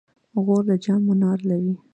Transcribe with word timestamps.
غور 0.45 0.63
د 0.67 0.71
جام 0.83 1.01
منار 1.07 1.39
لري 1.49 1.75